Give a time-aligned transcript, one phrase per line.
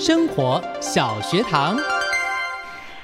[0.00, 1.76] 生活小学堂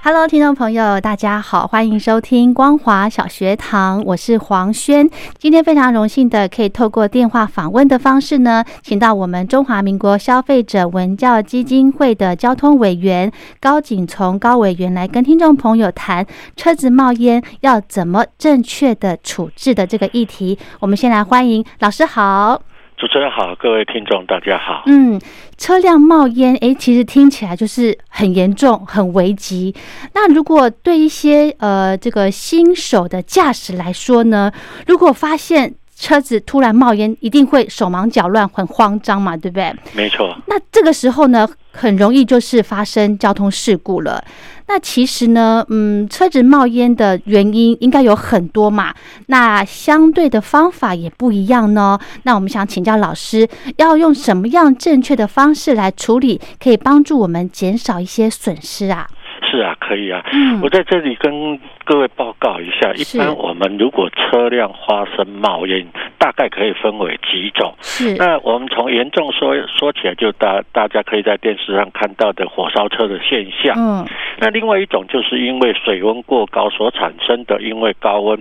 [0.03, 5.07] ，Hello，听众朋友，大家好，欢迎收听光华小学堂，我是黄轩。
[5.37, 13.31] 今天非常荣幸的可以透过电话访问的方式呢，请到我们中华民国消费者文教基金会的交通委员
[13.61, 20.59] 高景从高委员来跟听众朋友谈车子冒烟要怎么正确的处置的这个议题。
[20.81, 22.63] 我们先来欢迎老师好。
[22.97, 24.85] 主持人好，各位听众大家好。
[24.87, 25.21] 嗯，
[25.59, 29.75] 车辆冒烟，哎，其实听起来就是很严重、很危急。
[30.15, 34.51] 那如果对一些呃这个新手的驾驶来说呢，
[34.87, 39.75] 如果发现车子突然冒烟，一定会手忙脚乱、很慌张嘛，对不对？
[39.95, 40.37] 没错。
[40.47, 44.23] 那这个时候呢，很容易就是发生交通事故了。
[44.69, 48.93] 那其实呢，嗯，车子冒烟的原因应该有很多嘛。
[49.27, 51.99] 那相对的方法也不一样呢。
[52.25, 59.09] 那我们想请教老师，要用什么样正确的方式来处理，可以帮助我们减少一些损失啊？
[59.51, 60.25] 是啊，可以啊。
[60.33, 65.87] 嗯，我在这里跟各位报告一下，一般我们如果车辆发生冒烟，
[66.19, 67.75] 大概可以分为几种。
[67.81, 73.75] 是，那我们从严重说说起来，就大大家可以在电视上看到的火烧车的现象。
[73.77, 74.07] 嗯，
[74.39, 78.41] 那另外一种就是因为水温过高所产生的，因为高温，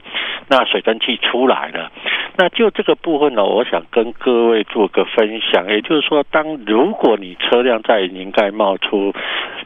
[0.50, 1.92] 那水蒸气出来了。
[2.38, 9.14] 那就这个部分呢，我想跟各位做个分享，也就是说，当如果你车辆在引擎盖冒出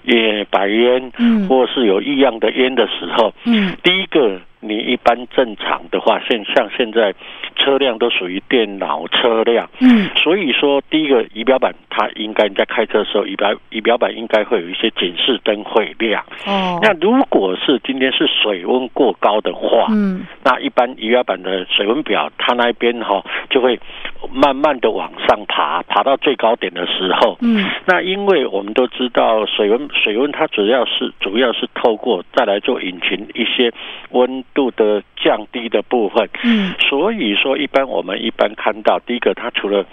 [0.03, 4.39] 也白烟，嗯，或是有异样的烟的时候，嗯，第一个。
[4.61, 7.13] 你一般正常的话，现像现在
[7.55, 16.23] 车辆都属于电脑车辆，嗯，所以说第一个仪表板它应该在开车的时候，仪表仪表板应该会有一些警示灯会亮。
[16.45, 23.79] 哦，那如果是今天是水温过高的话，嗯，那一般仪表板的水温表它那边哈就会
[24.33, 33.71] 慢慢的往上爬，爬到最高点的时候，嗯，那因为我们都知道水温水温它主要是主要是透过再来做引擎一些
[34.09, 34.43] 温。
[34.53, 39.85] 度的降低的部分，嗯，所以说一般我们一般看到，第一个它除了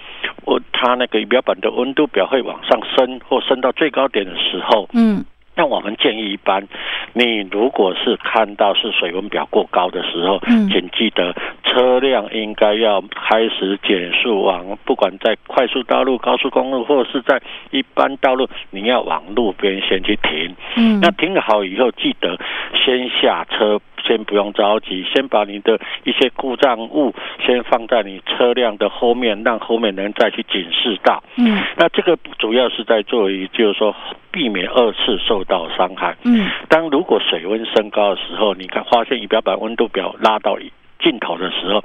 [0.45, 5.25] 我它那个仪表板的温度表会往上升或升到最高点的时候，嗯。
[5.57, 6.69] 那我们建议一般，
[7.15, 10.39] 你如果是看到是水温表过高的时候，
[10.71, 11.35] 请记得
[11.65, 17.41] 车辆应该要开始减速，往不管在快速道路、高速公路，或者是在
[17.71, 20.55] 一般道路，你要往路边先去停。
[20.77, 22.39] 嗯，那停好以后，记得
[22.75, 31.23] 先下车，先不用着急，先把你的一些故障物先放在你车辆的后面，让后面人再去警示到。
[31.37, 33.95] 嗯，那这个主要是在做于，就是说。
[34.33, 36.15] 避免二次受到伤害。
[36.25, 40.59] 嗯，当如果水温升高的时候，你看发现仪表板温度表拉到
[41.07, 41.85] 尽头的时候，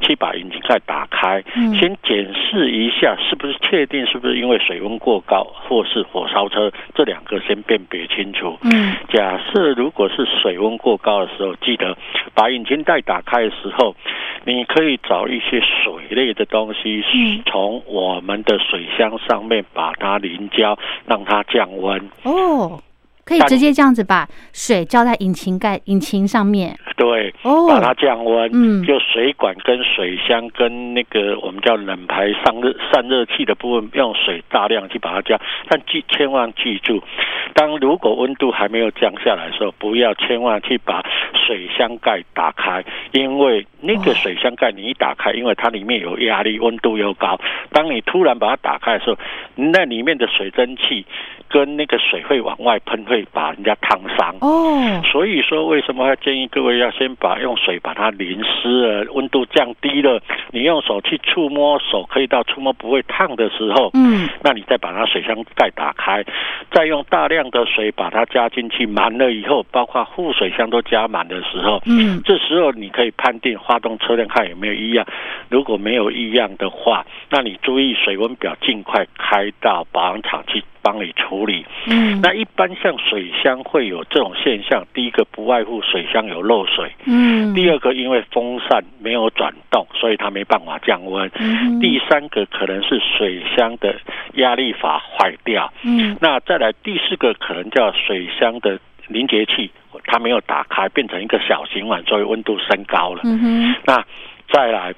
[0.00, 1.42] 去把引擎盖打开，
[1.78, 8.58] 先检视一下是不是确定是不是因为水温过高或是火烧车，这两个先辨别清楚。
[8.62, 11.94] 嗯，假设如果是水温过高的时候，记得
[12.34, 13.94] 把引擎盖打开的时候。
[14.44, 17.00] 你可以找一些水类的东西，
[17.46, 22.10] 从我们的水箱上面把它凝胶，让它降温。
[22.24, 22.80] 哦。
[23.24, 28.50] 可以直接这样子把水浇在引擎盖、引擎上面，对，哦，把它降温。
[28.52, 35.40] 嗯，就水管跟水箱跟那个我们叫冷排散热散热器的部分，用水大量去把它降。
[35.68, 37.00] 但记千万记住，
[37.54, 41.02] 当如果温度还没有降下来的时候，不要千万去把
[41.46, 47.40] 水箱盖打开，因为那个水箱盖你一打开，因为它里面有压力，温度又高。
[47.70, 49.16] 当你突然把它打开的时候，
[49.54, 51.06] 那里面的水蒸气。
[51.48, 55.02] 跟那个水会往外喷，会把人家烫伤哦。
[55.04, 60.20] 所以说，为什么要建议各位要先把用水把它淋湿了，温度降低了，
[60.50, 66.24] 你用手去触摸，手可以到触摸不会烫的时候，嗯，那你再把它水箱盖打开，
[66.70, 75.06] 再用大量的水把它加进去，满了以后，包括护水箱都加满的时候，嗯，这时候你可以判定发动车辆看有没有异样，
[75.50, 80.62] 如果没有异样的话，那你注意水温表，尽快开到保养厂去。
[80.82, 93.94] 帮你处理，嗯，那一般像水箱会有这种现象，第一个不外乎水箱有漏水，嗯，第二个因为风扇没有转动，所以它没办法降温，嗯，第三个可能是水箱的
[94.34, 99.70] 压力阀坏掉，嗯，那再来第四个可能叫水箱的凝结器
[100.04, 104.04] 它没有打开，变成一个小型碗，所以温度升高了，嗯哼，那
[104.52, 104.92] 再来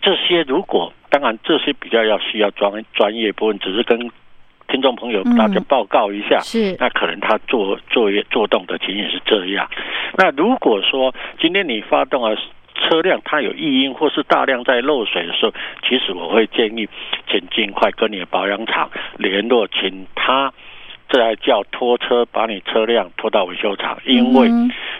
[0.00, 4.10] 这些如果当然这些比较要需要专专业部分，只是跟。
[4.70, 9.68] 听众朋友，大家报告一下，是那可能他做作业做动的情形是这样。
[10.16, 12.36] 那如果说今天你发动了
[12.74, 15.52] 车辆，它有异音或是大量在漏水的时候，
[15.86, 16.88] 其实我会建议，
[17.28, 20.52] 请尽快跟你的保养厂联络，请他。
[21.12, 24.48] 再叫拖车把你车辆拖到维修厂，因为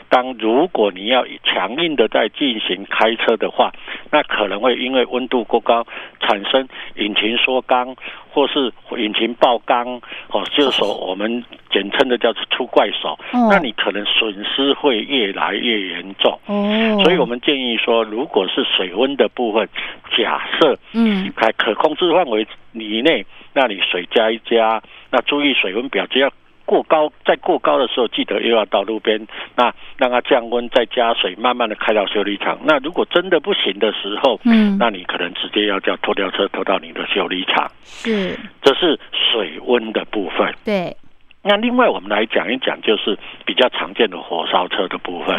[0.08, 3.70] 当如果你要强硬的在进行开车的话，
[4.11, 5.87] 那可能会因为温度过高
[6.19, 6.66] 产生
[6.96, 7.94] 引擎缩缸
[8.32, 16.38] 或是引擎爆缸，哦，就是说我们简称的叫出怪手，那你可能损失会越来越严重。
[16.47, 19.69] 哦，所以我们建议说，如果是水温的部分，
[20.17, 23.25] 假设嗯，还可控制范围以内。
[23.53, 24.81] 那你水加一加，
[25.11, 26.31] 那注意水温表，只要
[26.70, 29.26] 过高，在过高的时候，记得又要到路边，
[29.56, 32.56] 那让它降温，再加水，慢慢的开到修理厂。
[32.62, 37.69] 那如果真的不行的时候，嗯，那你可能直接要叫拖吊车拖到你的修理厂。
[37.82, 40.55] 是，这是水温的部分。
[40.64, 40.96] 对。
[41.43, 45.37] 那另外我们来讲一讲，就是比较常见的火烧车的部分。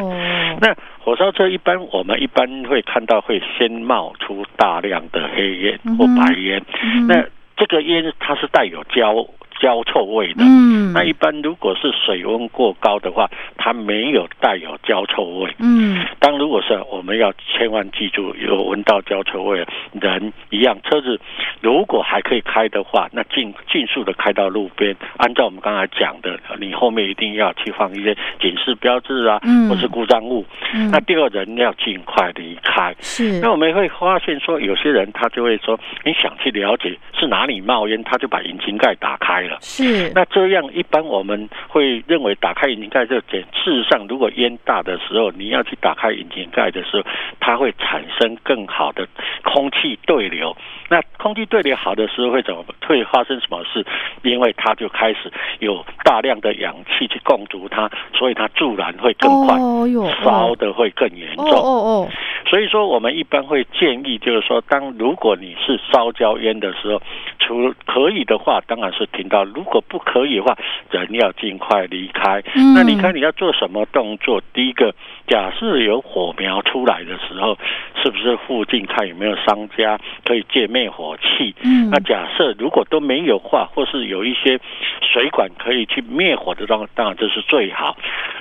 [0.59, 6.61] 那火烧车一般我们一般会看到会先冒出大量的黑烟或白烟。
[7.07, 7.23] 那
[7.55, 9.25] 这个烟它是带有焦。
[9.61, 19.63] 焦臭味的，嗯，那一般如果是水温过高的话，它没有带有焦臭味，嗯，当如果是我们要千万记住，有闻到焦臭味，
[19.93, 21.21] 人一样，车子
[21.61, 30.43] 如果还可以开的话，那尽尽速的开到路边，按照我们刚才讲的，你后面一定要去放一些警示标志啊，嗯，或是故障物，
[30.73, 39.50] 嗯，那第二人要尽快离开，是，那我们会发现说，有些人他就会说，你想去了解是哪里冒烟，他就把引擎盖打开了。
[39.59, 47.03] 是，那这样一般我们会认为打开引擎盖就减，事实上如果烟大的时候，你要去打开引擎盖的时候，
[47.39, 49.07] 它会产生更好的
[49.43, 50.55] 空气对流。
[50.89, 53.85] 那空气对流好的时候会怎么会发生什么事？
[54.23, 59.57] 因为它就开始有大量的氧气去供足它，所以它助燃会更快，
[60.23, 61.47] 烧的会更严重。
[61.47, 62.09] 哦哦。
[62.51, 67.01] 所以说，我们一般会建议，就是说，当如果你是烧焦烟的时候，
[67.39, 70.57] 除可以的话，当然是停到；如果不可以的话，
[70.89, 72.43] 人要尽快离开。
[72.75, 74.41] 那离开你要做什么动作？
[74.53, 74.93] 第一个，
[75.31, 77.57] 假设有火苗出来的时候，
[78.03, 81.55] 是不是附近看有没有商家可以借灭火器？
[81.63, 84.59] 嗯，那假设如果都没有话，或是有一些
[85.01, 87.95] 水管可以去灭火的状，当然这是最好。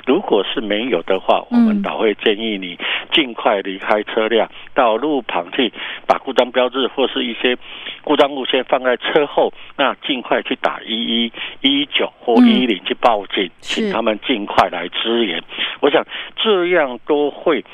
[0.05, 2.77] 如果是没有的话，我们倒会建议你
[3.13, 5.73] 尽快离开车辆，到路旁去
[6.09, 7.57] 把故障标志或是一些
[8.03, 15.41] 故障物先放在车后，那尽快去打一一一九或一零去报警，请他们尽快来支援。
[15.81, 16.05] 我想
[16.37, 17.65] 这样都会。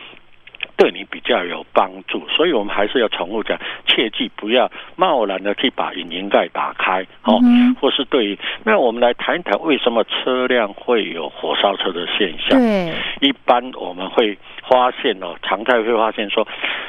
[0.79, 7.41] 对你比较有帮助，所以我们还是要重复讲，切记不要贸然的去把引擎盖打开，哦，
[7.81, 12.59] 或是对于那我们来谈一谈为什么车辆会有火烧车的现象。
[12.59, 14.37] 对，一般我们会
[14.69, 16.47] 发现哦，常态会发现说，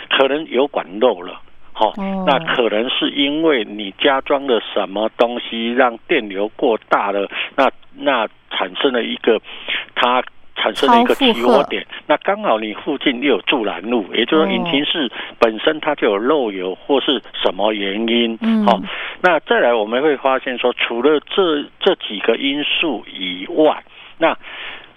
[0.10, 1.40] 可能油管漏了，
[1.72, 1.94] 好，
[2.26, 9.40] 那可能是因为你加装了什么东西让电流过大了，那那产生了一个
[9.96, 10.22] 它。
[10.58, 15.10] 产生了一个起火点，那刚好你附近又有助燃路，也就是说引擎室
[15.40, 18.82] 本身它就有漏油或是什么原因，好，
[19.22, 23.84] 那再来我们会发现说，除了这这几个因素以外，
[24.18, 24.38] 那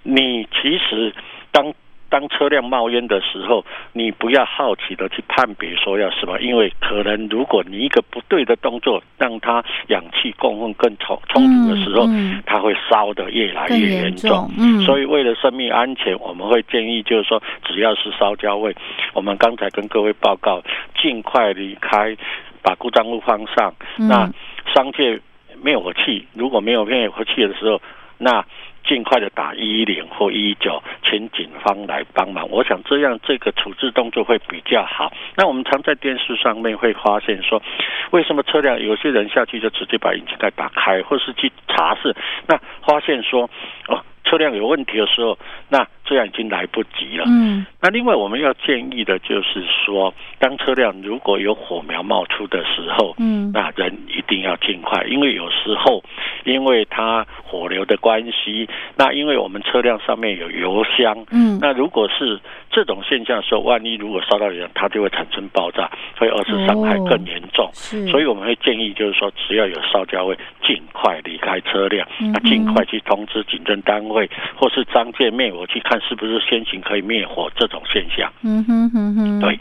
[0.03, 1.15] 你其实
[1.53, 1.73] 当。
[2.11, 12.07] 当车辆冒烟的时候，你不要好奇的去判别说要什么，因为可能如果你一个不对的动作，让它氧气供应更充充足的时候，
[12.45, 14.51] 它会烧的越来越严重。
[14.59, 18.75] 嗯，所以为了生命安全，我们会建议就是说，只要是烧焦味，
[19.15, 20.61] 我们刚才跟各位报告，
[21.01, 22.17] 尽快离开，
[22.61, 23.73] 把故障物放上。
[23.97, 24.29] 那
[24.75, 25.21] 商界
[25.63, 27.81] 灭火器如果没有灭火器的时候，
[28.19, 28.45] 那
[28.85, 32.49] 尽快的打一一零或一一九，请警方来帮忙。
[32.51, 35.13] 我想这样这个处置动作会比较好。
[35.37, 37.63] 那我们常在电视上面会发现说，
[38.11, 42.15] 为什么车辆有些人下去就直接把引擎盖打开，或是去查试，
[42.47, 43.49] 那发现说
[43.89, 47.25] 哦车辆有问题的时候，那这样已经来不及了。
[47.27, 56.03] 嗯，那另外我们要建议的就是说，当车辆如果有火苗冒出的时候，嗯，那人一定要尽快，因为有时候
[56.45, 67.69] 因为它火流的关系，那因为我们车辆上面有油箱，嗯，那如果是这种现象的时候，万一如果烧到人，它就会产生爆炸，会二次伤害更严重。
[67.73, 74.20] 是，所以我们会建议就是说，只要有烧焦味，尽快离开车辆，那尽快去通知警政单位
[74.57, 78.33] 或是张建灭火去，看是不是先行可以灭火这种现象。
[78.43, 79.61] 嗯哼哼哼，对。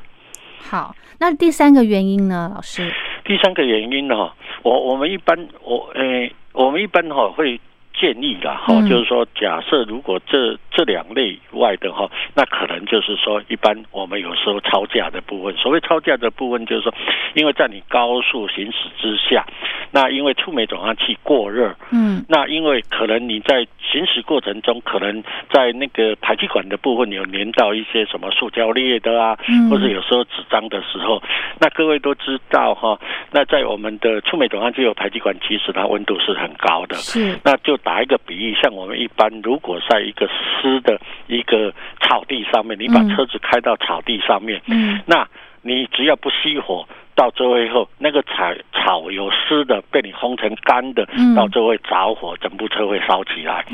[0.59, 2.91] 好，那第三个原因呢，老师？
[3.23, 4.31] 第三个原因呢，
[4.63, 7.59] 我我们一般我诶，我们一般哈会。
[7.99, 16.93] 建议啦，哈，就是说，假设如果这这两类以外的哈，那可能就是说，一般我们有时候超价的部分，所谓超价的部分，就是说，
[17.33, 19.45] 因为在你高速行驶之下，
[19.91, 29.37] 那因为触媒转换器过热，嗯，那因为可能你在行驶过程中，可能在那个排气管的部分有粘到一些什么塑胶裂的啊，
[29.69, 31.21] 或者有时候纸张的时候，
[31.59, 32.97] 那各位都知道哈，
[33.31, 37.77] 那在我们的触媒转换器有排气管，其实它温度是很高的，是，那就。
[37.89, 45.27] 打一个比喻，像我们一般，如果在一个湿的一个草地上面，你把车子开到草地上面，嗯，那
[45.63, 51.03] 你只要不熄火，到最后那个草草有湿的被你烘成干的，
[51.35, 53.65] 到最后着火，整部车会烧起来。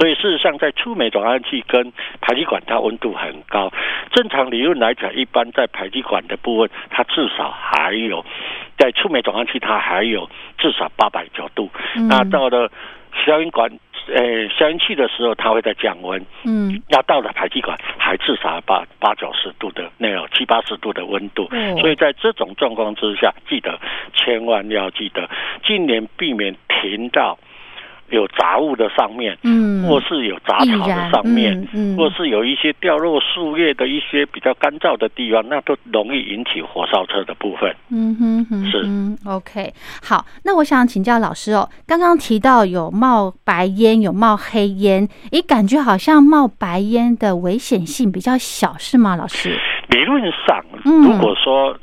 [0.00, 3.72] 所以事实上，在触媒转换器跟排气管，它温度很高。
[4.10, 8.24] 正常理论来讲，一般在排气管的部分，它至少还有
[8.76, 11.70] 在触媒转换器，它还有至少八百九度。
[12.08, 12.68] 那到了
[13.24, 13.70] 消音管，
[14.14, 16.24] 呃，消音器的时候，它会在降温。
[16.44, 21.48] 嗯，要到了排气管，还至少八八九十度的那种七八十度的温度。
[21.50, 23.78] 嗯，所以在这种状况之下，记得
[24.14, 25.28] 千万要记得，
[25.64, 27.38] 尽量避免停到。
[28.10, 37.74] 有杂物的上面，嗯，或是有杂草的上面，嗯，或是有一些掉落树叶的一些比较干燥的地方，那都容易引起火烧车的部分。
[37.90, 49.16] 嗯哼哼，是，OK，好，那我想请教老师哦，刚刚提到有冒白烟，有冒黑烟，诶，感觉好像冒白烟的危险性比较小，是吗？
[49.16, 49.56] 老师？
[49.88, 51.76] 理论上，如果说。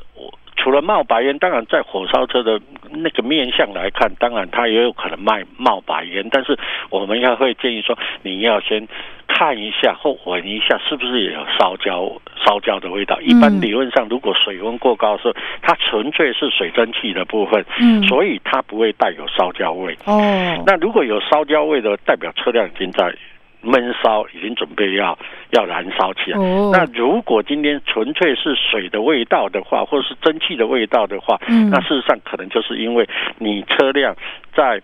[0.58, 2.60] 除了冒白烟，当然在火烧车的
[2.92, 6.28] 那个面相来看，当然它也有可能卖冒白烟。
[6.32, 6.58] 但是
[6.90, 8.86] 我们要会建议说，你要先
[9.28, 12.12] 看一下或闻一下，是不是也有烧焦
[12.44, 13.22] 烧焦的味道。
[13.22, 19.98] 一般理论上，如果水温过高的时候，它纯粹是水蒸气的部分，嗯，所以它不会带有烧焦味。
[20.06, 23.14] 哦，那如果有烧焦味的，代表车辆已经在。
[23.62, 25.18] 闷烧已经准备要
[25.52, 26.40] 要燃烧起来。
[26.72, 31.40] 那如果今天纯粹是水的味道的话，或者是蒸汽的味道的话，
[31.72, 33.08] 那事实上可能就是因为
[33.40, 34.16] 你车辆
[34.56, 34.82] 在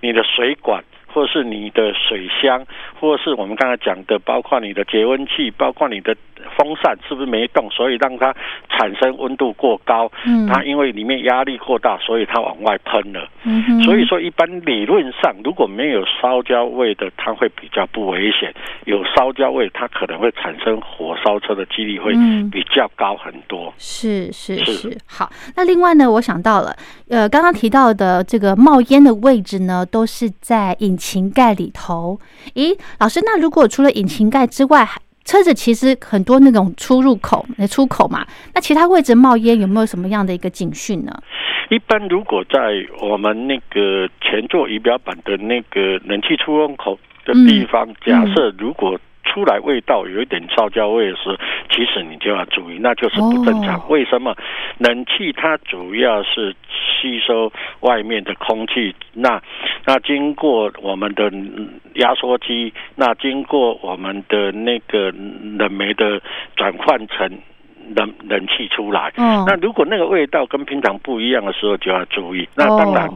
[0.00, 0.82] 你的水管。
[1.14, 2.66] 或是你的水箱，
[2.98, 6.16] 或是我们刚才讲的，包括你的节温器，包括你的
[6.56, 7.70] 风扇，是不是没动？
[7.70, 8.34] 所以让它
[8.68, 10.10] 产生温度过高。
[10.26, 13.28] 嗯，它因为里面压力过大，所以它往外喷了。
[13.44, 18.50] 嗯所以说，一般理论上，如果没有烧焦味的，它会比较不危险；
[18.86, 22.12] 有烧焦味，它可能会产生火烧车的几率会
[22.50, 23.72] 比较高很多。
[23.76, 24.98] 是是是。
[25.06, 26.74] 好，那另外呢，我想到了，
[27.08, 30.94] 呃，刚刚提到的这个冒烟的位置呢，都是在引。
[30.94, 32.18] 引擎盖里头，
[32.54, 34.88] 咦，老师，那如果除了引擎盖之外，
[35.26, 41.12] 车子其实很多那种出入口、那出口嘛，那其他位置冒烟有没有什么样的一个警讯呢？
[41.68, 42.58] 一般如果在
[43.02, 48.98] 我们那个前座仪表板的那个冷气出风口的地方，假设如果。
[49.24, 51.36] 出来味道有一点烧焦味的时候，
[51.70, 53.88] 其实你就要注意，那就是不正常。
[53.88, 54.36] 为什么？
[54.78, 56.54] 冷气它主要是
[57.00, 59.40] 吸收外面的空气，那
[59.86, 61.30] 那经过我们的
[61.94, 65.12] 压缩机，那经过我们的那个
[65.58, 66.20] 冷媒的
[66.56, 67.38] 转换成。
[67.94, 72.48] 冷冷气出来，那如果那个味道跟平常不一样的时候，就要注意。
[72.54, 73.08] 那当然，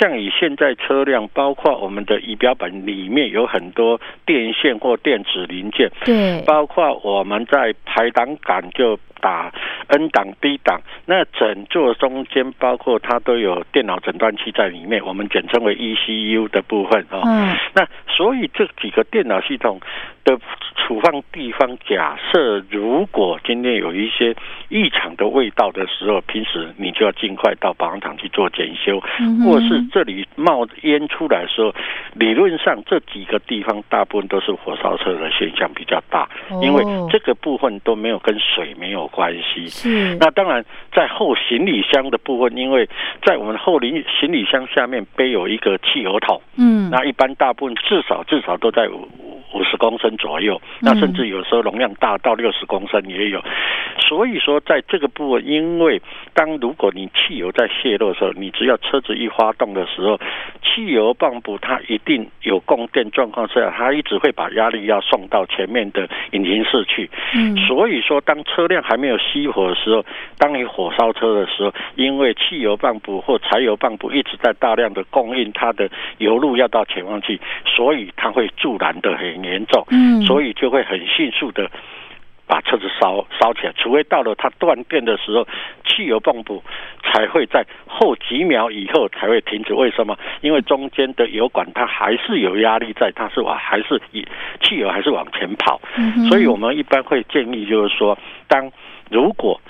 [0.00, 8.98] 像以现在车辆，包括我们的仪表板里面有很多电线或电子零件，对，包括我们在排挡杆就。
[9.20, 9.52] 打
[9.88, 17.22] N 档 B 档，那整座中间包括它都有电脑诊断器在里面，我们简称为 ECU 的部分啊。
[17.26, 17.56] 嗯。
[17.74, 19.80] 那所以这几个电脑系统
[20.28, 20.38] 的
[20.76, 24.34] 处放地方，假设如果今天有一些
[24.68, 29.00] 异常的味道的时候，平时你就要尽快到保养厂去做检修，
[29.44, 31.74] 或是这里冒烟出来的时候，
[32.14, 36.28] 理论上这几个地方大部分都是火烧车的现象比较大，
[36.62, 39.08] 因为这个部分都没有跟水没有。
[39.08, 40.16] 关系是。
[40.20, 42.86] 那当然，在后行李箱的部分，因为
[43.24, 49.08] 在我们后行李箱下面背有一个汽油桶，嗯，那一般大部分至少至少都在五
[49.54, 53.42] 五十公升左右，那甚至有时候容量大到六十公升也有。
[54.00, 56.00] 所以说，在这个部分，因为
[56.32, 60.18] 当如果你汽油在泄漏的时候，你只要车子一发动的时候，
[60.62, 67.10] 汽油泵部它一定有供电状况下，它一直会把压力要送到前面的引擎室去。
[67.34, 70.04] 嗯，所以说，当车辆还没有熄火的时候，
[70.38, 79.84] 当你火烧车的时候，因为汽油泵部或柴油泵部一直在大量的供应它的油路要到前方去，所以它会助燃的很严重。
[79.90, 81.70] 嗯，所以就会很迅速的。
[82.50, 85.46] 把车子烧烧起来，除非到了它断电的时候，
[85.84, 86.64] 汽油泵补
[87.04, 89.74] 才会在后几秒以后才会停止。
[89.74, 90.18] 为什么？
[90.40, 94.26] 因为中间的油管它还是有压力在，它是往还是以
[94.62, 95.78] 汽油还是往前跑。
[96.30, 98.16] 所以我们一般会建议，就是说，
[98.48, 98.72] 当
[99.10, 99.60] 如果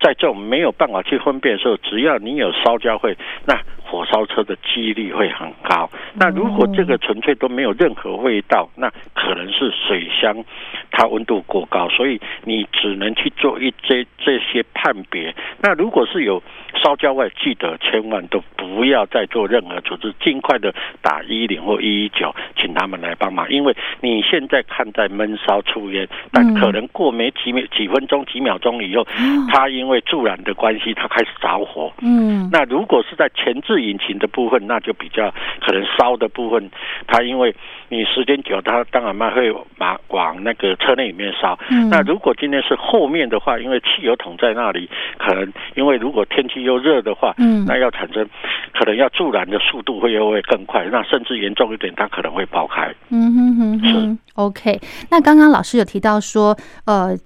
[0.00, 3.16] 在这种没有办法去分辨的时候，只要你有烧焦会
[3.46, 3.56] 那。
[3.86, 5.88] 火烧车的几率会很高。
[6.14, 10.44] 那如果这个纯粹都没有任何味道，那可能是水箱
[10.90, 15.34] 它温度过高，所以你只能去做一这这些判别。
[15.62, 16.42] 那如果是有
[16.82, 23.48] 烧焦味，记得千万都不要再做任何处置，尽快的打一零或一一九，请他们来帮忙。
[23.50, 29.06] 因为你现在看在闷烧出烟，但可能过没几秒几分钟几秒钟以后，
[29.48, 31.92] 它因为助燃的关系，它开始着火。
[32.02, 33.75] 嗯，那如果是在前置。
[33.82, 36.70] 引擎的部分，那就比较可能烧的部分，
[37.06, 37.54] 它因为
[37.88, 41.58] 你时间久，它当然嘛会往往那个车内里面烧。
[41.90, 47.34] 那如果今天是后面的话，因为汽油桶在那里，可能因为如果天气又热的话，
[47.66, 48.28] 那要产生
[48.72, 52.94] 可能要助燃的速度会又会更快，那甚至严重一点，它可能会爆开。
[53.10, 54.80] 嗯哼哼，是 OK。
[55.10, 56.56] 那刚刚老师有提到说，
[56.86, 57.16] 呃。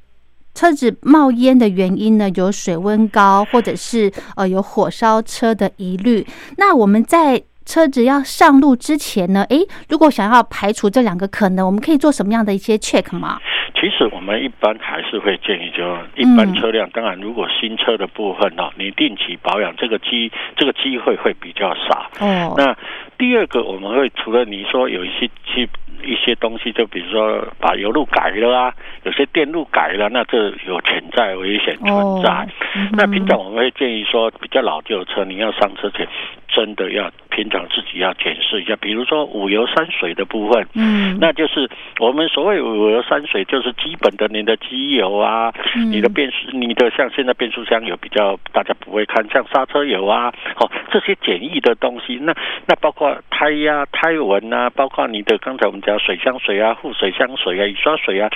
[0.53, 6.27] 车子冒烟的原因呢，有水温高，或者是呃有火烧车的疑虑。
[6.59, 13.39] 那我们在车子要上路之前呢，诶，如果想要排除这两个可能，我们可以做什么样的一些 check 吗？
[13.75, 22.11] 其实我们一般还是会建议，就一般车辆，当然如果新车的部分呢，你定期保养这个机这个机会会比较少。
[22.19, 22.55] 哦。
[22.59, 22.77] 那
[23.17, 25.69] 第二个，我们会除了你说有一些去。
[26.05, 32.49] 一些东西，就比如说把油路改了啊，有些电路改了，那这有潜在危险存在。
[32.93, 36.07] 那平常我们会建议说，比较老旧的车，你要上车前。
[36.53, 45.55] 真的要平常自己要检视一下，比如说五油三水的部分，嗯，那就是我们所谓五油三水，就是基本的你的机油啊，
[45.93, 52.35] 你的变速，你的像现在变速箱有比较大家不会看，像刹车油啊，哦这些简易的东西，那
[52.67, 58.29] 那包括胎呀、胎纹啊，包括你的刚才我们讲水箱水啊、护水箱水啊、雨刷水啊，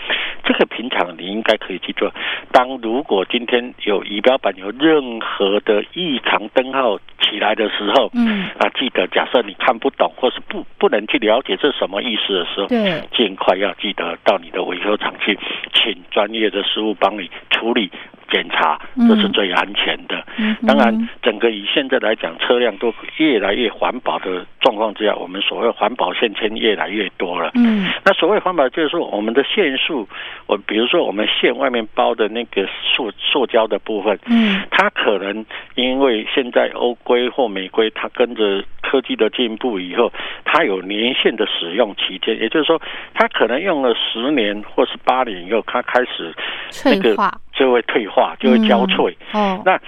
[0.44, 2.12] 这个平常你应该可以去做。
[2.52, 15.38] 当如果今天有仪表板有任何的异常灯号起来的时候，嗯啊，记得假设你看不懂或是不不能去了解这什么意思的时候，对，尽快要记得到你的维修厂去，
[15.72, 17.90] 请专业的师傅帮你处理。
[18.30, 20.24] 检查这是最安全的。
[20.38, 27.43] 嗯当然，整个以现在来讲，车辆都越来越环保的状况之下，我们所谓环保线圈越来越多了。
[27.54, 30.08] 嗯，那所谓环保就是说，我们的线束，
[30.46, 40.12] 我比如说我们线外面包的那个塑塑胶的部分，嗯，它可能因为现在欧规或美规，它跟着科技的进步以后，
[40.44, 42.80] 它有年限的使用期间，也就是说，
[43.12, 46.34] 它可能用了十年或是八年以后，它开始
[46.84, 47.16] 那个。
[47.54, 49.16] 就会退化，就会焦脆。
[49.32, 49.80] 哦，那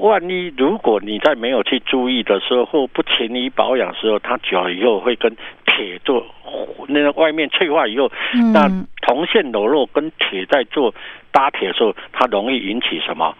[0.00, 5.34] 万一如果你在没有去注意的时候，或不勤于保养时候，它久了以后会跟
[5.66, 6.24] 铁做
[6.88, 8.10] 那个外面脆化以后，
[8.52, 8.68] 那
[9.02, 10.94] 铜线裸露跟铁在做
[11.30, 13.34] 搭铁的时候，它容易引起什么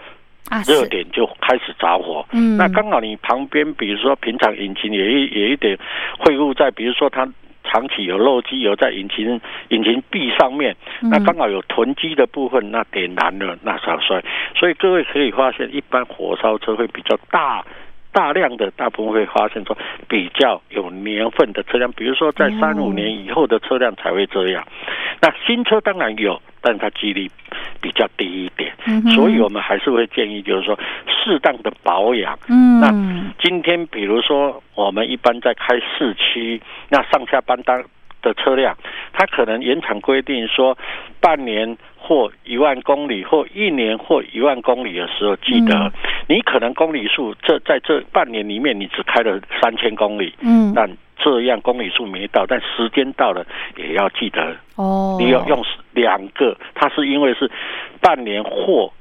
[0.67, 2.25] 热点就开始着火。
[2.33, 5.79] 嗯，那刚好你旁边，比如说平常引擎也一也一点
[6.19, 7.29] 秽物在，比如说它。
[7.65, 14.23] 长期有漏机油在引擎引擎壁上面，那刚好有囤积的部分，那点燃了，那少衰。
[14.55, 17.65] 所以各位可以发现，一般火烧车会比较大
[18.13, 19.77] 大量的，大部分会发现说
[20.09, 24.65] 比较有年份的车辆，比如说在三五年以后的车辆才会这样。
[25.21, 27.31] 那新车当然有，但它几率
[27.85, 28.73] 比较低一点。
[29.15, 32.39] 所以我们还是会建议，就是说适当的保养。
[32.49, 32.91] 嗯，那
[33.43, 37.85] 今天比如说我们一般在开市区，那上下班当
[38.23, 38.75] 的车辆，
[39.13, 40.79] 它可能原厂规定说
[41.21, 45.93] 半年或一万公里，或一年或一万公里的时候，记得
[46.27, 50.33] 你可能公里数这在这半年里面你只开了三千公里。
[50.41, 55.63] 嗯，但这样公里数没到，但时间到了也要记得哦，你要用
[55.95, 57.51] 两个，它是因为是
[58.01, 58.93] 半年或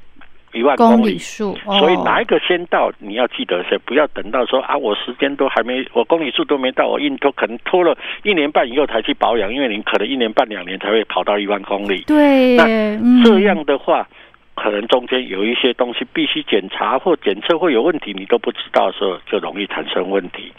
[0.53, 1.55] 一万公里数。
[1.79, 12.03] 所以哪一个先到，你要记得先不要等到说啊，我时间都还没，我公里数都没到，我硬拖，可能拖了一年半以后才去保养，因为你可能一年半两年才会跑到一万公里。
[12.07, 14.07] 对，那这样的话。
[14.55, 20.51] 可能中间有一些东西必须检查或检测会有问题，你都不知道的时候，就容易产生问题。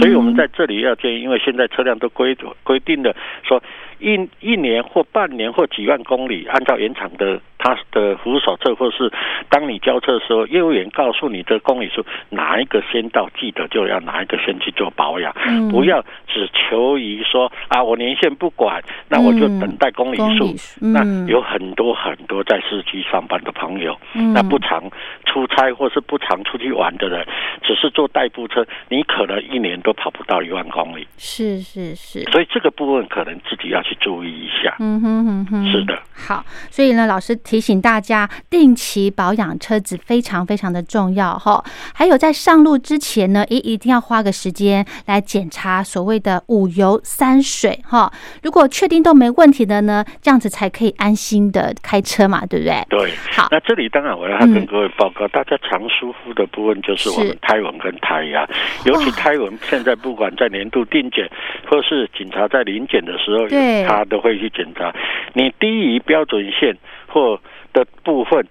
[0.00, 3.62] 所以，我们在这里要建议，因为现在车辆都规规定的说。
[4.04, 9.10] 一一年或半年或几万公里，按照原厂的他的服务手册，或是
[9.48, 15.32] 当你交车的时候，业务员告诉你的公里数哪一个先到，记得就要哪一个先去做保养，
[15.70, 20.52] 不要只求于说啊，我年限不管，那我就等待公里数。
[20.80, 23.96] 那有很多很多在市区上班的朋友，
[24.34, 24.82] 那不常
[25.24, 27.24] 出差或是不常出去玩的人，
[27.62, 31.06] 只是坐代步车，你可能一年都跑不到一万公里。
[31.16, 33.96] 是是是，所以这个部分可能自己要去。
[34.02, 41.62] 注意一下，嗯哼哼哼，是的，好，所以呢，老师提醒大家，定期保养车子非常非常的重要哈。
[41.94, 48.10] 还有在上路之前呢，也一定要花个时间来检查所谓的五油三水哈。
[48.42, 52.82] 如果确定都没问题的呢，这样子才可以安心的开车嘛，对不对？
[52.88, 53.48] 对，好。
[53.50, 58.48] 那这里当然我要跟各位报告，大家常疏忽的部分就是我们胎纹跟胎压，
[58.86, 61.30] 尤其胎纹现在不管在年度定检
[61.68, 63.84] 或是警察在临检的时候，对。
[63.84, 64.90] 他都会去检查，
[65.34, 66.74] 你低于标准线
[67.12, 67.38] 或
[67.72, 68.44] 的部分，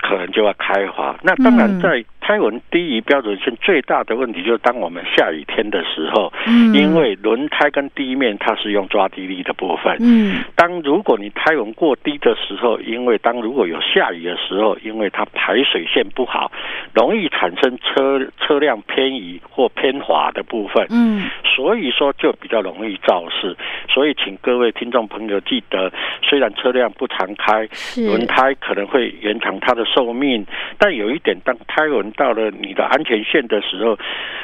[0.00, 1.16] 可能就要开花。
[1.22, 2.04] 那当然在。
[2.26, 16.50] 胎纹低于标准线最大的问题就是当我们下雨天的时候，嗯，因为轮胎跟地面它是用抓地力的部分，嗯，当如果你胎纹过低的时候，因为当如果有下雨的时候，因为它排水线不好，
[16.92, 23.56] 容易产生车车辆偏移或偏滑的部分，嗯，所以说就比较容易肇事。
[23.88, 30.44] 所以请各位听众朋友记得，虽然车辆不常开，轮胎可能会延长它的寿命，
[30.76, 33.98] 但有一点，当胎纹到了你的安全线的时候，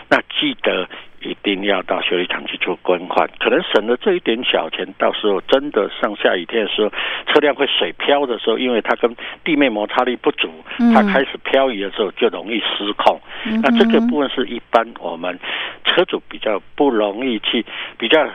[0.09, 0.89] 那记得
[1.23, 6.91] 一定要到修理厂去做更换，可能省了这一点小钱，到时候真的上下雨天的时候，
[7.27, 10.51] 车辆会水漂的时候，因为它跟地面摩擦力不足，
[10.93, 13.21] 它开始漂移的时候就容易失控。
[13.63, 15.39] 那这个部分是一般我们
[15.85, 17.65] 车主比较不容易去
[17.99, 18.29] 比较。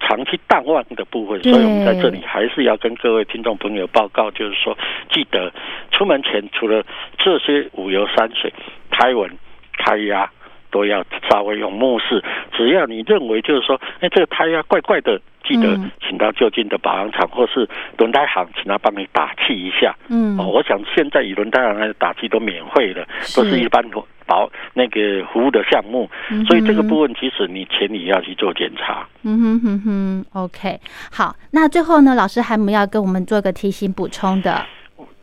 [0.00, 4.76] 长期淡忘的部分，所以我们在这里还是要跟各位听众朋友报告，就是说，
[5.10, 5.52] 记得
[5.90, 6.82] 出门前除了
[7.18, 8.52] 这些五油三水、
[8.90, 9.30] 胎纹、
[9.78, 10.30] 胎压，
[10.70, 12.22] 都要稍微用目视。
[12.52, 15.20] 只要你认为就是说，哎，这个胎压怪怪的。
[15.44, 19.94] 记得请到就近的保养厂或是轮胎行，请他帮你打气一下。
[20.10, 23.82] 嗯，哦，我想现在以轮胎行来打气都免费的，都是一般
[24.28, 26.08] 保那个服务的项目。
[26.46, 29.04] 所以这个部分其实你前你要去做检查。
[29.24, 30.78] 嗯哼哼哼，OK，
[31.10, 31.34] 好。
[31.50, 34.64] 那最后呢，老师还没要跟我们做个提醒补充的？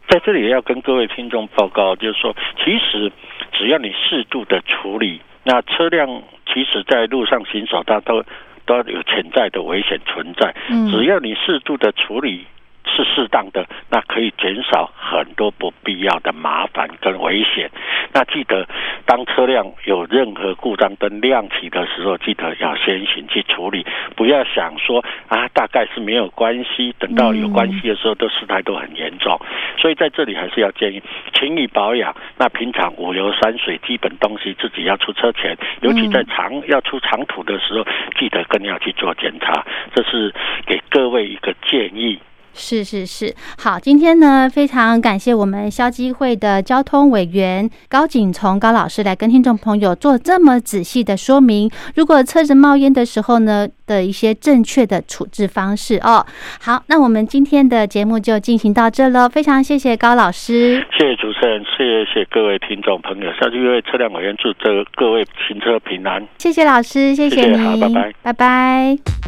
[0.10, 3.10] 在这里要跟各位听众报告，就是说，其实
[3.54, 6.08] 只要你适度的处理，那车辆
[6.52, 8.22] 其实在路上行走，它都。
[8.68, 10.52] 都有潜在的危险存在，
[10.90, 12.48] 只要你适度的处理。
[12.86, 17.70] 是适当的，那可以减少很多不必要的麻烦跟危险。
[18.14, 18.68] 那记得，
[19.06, 29.38] 当车辆有任何故障灯亮起的时候，记得要先行去处理，不要想说啊，大概是没有关系，等到有关系的时候，都事态都很严重。
[29.78, 31.02] 所以在这里还是要建议
[31.34, 32.16] 勤于保养。
[32.38, 37.86] 那平常五油三水基本东西自己要出车前，尤其在长要出长途的时候，
[38.18, 39.66] 记得更要去做检查。
[39.94, 40.34] 这是
[40.66, 42.20] 给各位一个建议。
[42.56, 56.26] 是是是，好，今天呢非常感谢我们消基会的交通委员高景从高老师来跟听众朋友做这么仔细的说明，如果车子冒烟的时候呢的一些正确的处置方式哦。
[56.62, 69.25] 好，那我们今天的节目就进行到这了，非常谢谢高老师，谢谢主持人，谢谢各位听众朋友，消基会车辆委员祝这各位行车平安，谢谢老师，谢谢你，好，拜拜，拜拜。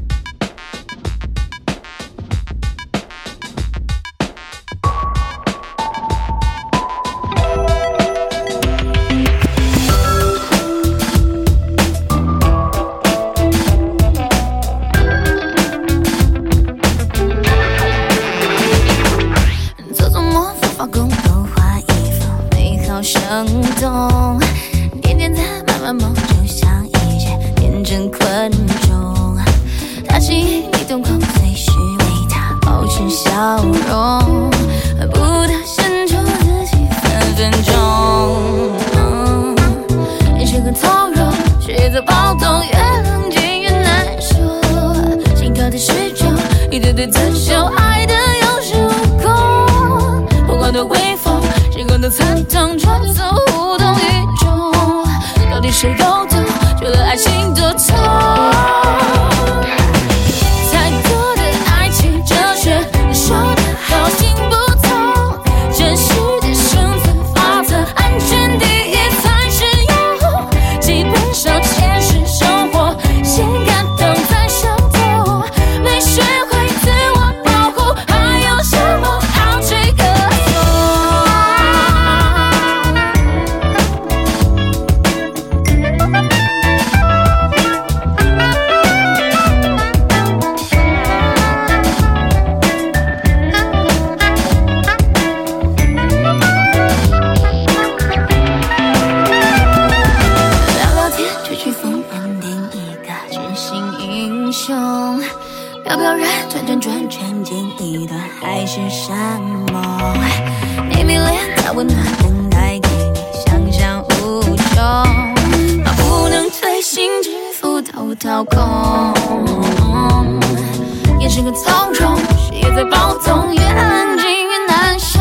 [121.37, 125.19] 整个从容，视野在暴动，越安静越难受，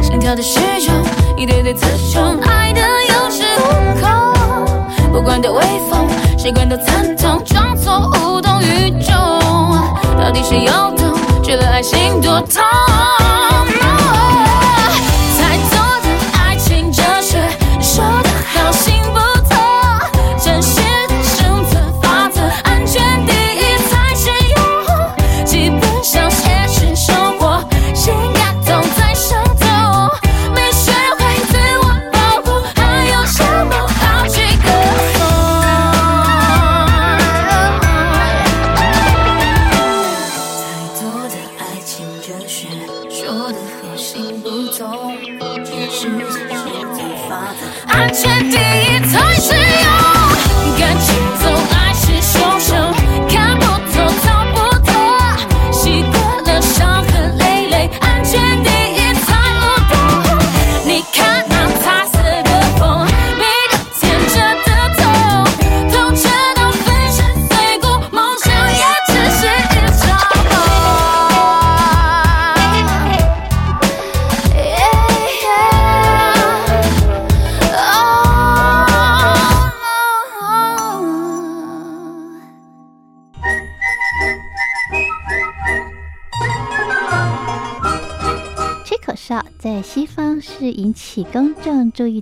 [0.00, 0.94] 心跳的时钟
[1.36, 9.14] 一对对刺中，爱的有恃无恐，不管多微风，谁管都惨痛，装作无动于衷，
[10.18, 11.14] 到底谁又懂？
[11.42, 12.62] 觉得爱心多痛。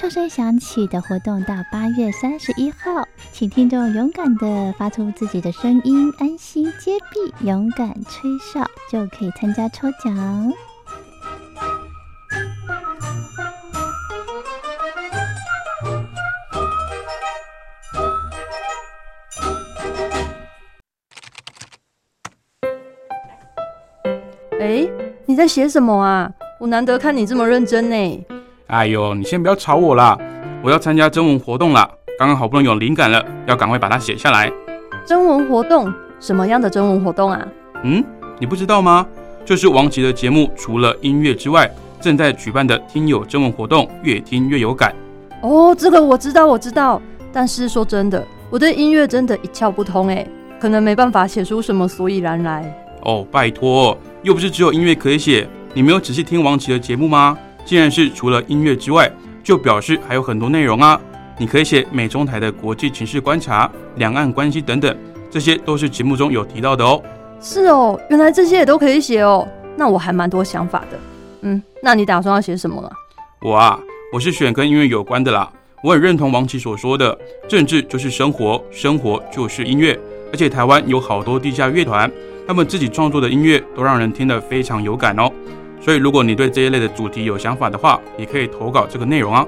[0.00, 10.52] 哨声响起的活动到八月三十一号，请听众勇敢的发出自己的声音，安心接币，勇敢吹哨就可以参加抽奖。
[24.60, 24.88] 哎，
[25.26, 26.32] 你在写什么啊？
[26.60, 28.26] 我难得看你这么认真呢。
[28.68, 30.18] 哎呦，你先不要吵我啦！
[30.62, 34.52] 我要参加征文活动啦，刚刚好不容易有灵感了，要赶快把它写下来。
[35.06, 35.90] 征文活动？
[36.20, 37.48] 什么样的征文活动啊？
[37.82, 38.04] 嗯，
[38.38, 39.06] 你不知道吗？
[39.42, 44.94] 就是王琦的节目，除了音乐之外，正在举办的听友征文活动，越听越有感。
[45.40, 47.00] 哦，这个我知道，我知道。
[47.32, 50.26] 但是说真的，我对音乐真的一窍不通哎，
[50.60, 52.70] 可能没办法写出什么所以然来。
[53.04, 57.38] 哦，拜托，又不是只有音乐可以写，你没有仔细听王琦的节目吗？
[57.68, 59.12] 既然是除了音乐之外，
[59.44, 60.98] 就表示还有很多内容啊！
[61.36, 64.96] 你可以写美中台的国际情势观察、两岸关系等等，
[65.30, 67.02] 这些都是节目中有提到的哦。
[67.42, 69.46] 是哦，原来这些也都可以写哦。
[69.76, 70.98] 那我还蛮多想法的。
[71.42, 72.90] 嗯，那你打算要写什么啊？
[73.42, 73.78] 我啊，
[74.14, 75.52] 我是选跟音乐有关的啦。
[75.84, 80.00] 我很认同王琦所说的，政治就是生活，生活就是音乐。
[80.32, 82.10] 而且台湾有好多地下乐团，
[82.46, 85.30] 他们自己创作的音乐都让人听得非常有感哦。
[85.80, 89.46] 所以，如果你对这一类的主题有想法的话，也可以投稿这个内容啊。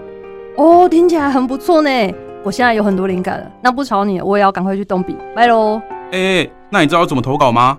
[0.57, 1.91] 哦，听起来很不错呢。
[2.43, 5.81] 我现在有很多灵感了，那不吵你，我也要赶快去动笔，拜喽。
[6.13, 7.77] 哎，那你知道怎么投稿吗？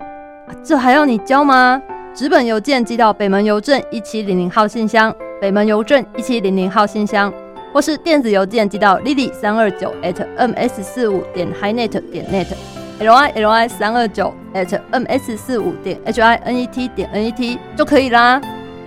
[0.64, 1.82] 这还要你教吗？
[2.14, 7.34] 纸本邮件寄到北门邮政一七零零号信箱，北门邮政一七零零号信箱，
[7.74, 12.81] 或是电子邮件寄到 lily 三二九 at ms 四五点 highnet 点 net。
[13.02, 17.26] L i l i 三二九 at m s 四五点 h i n e t 点 n
[17.26, 18.40] e t 就可以啦。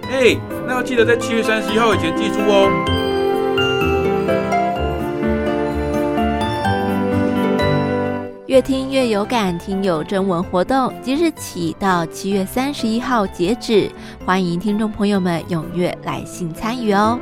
[0.09, 0.37] 哎，
[0.69, 2.71] 那要记得在七月三十一号以前记住哦。
[8.47, 13.91] 越听越有感，听友征文活动即日起到七月三十一号截止，
[14.25, 17.19] 欢迎听众朋友们踊跃来信参与哦。